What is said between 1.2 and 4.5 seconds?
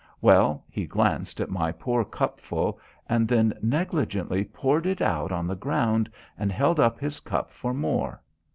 at my poor cupful and then negligently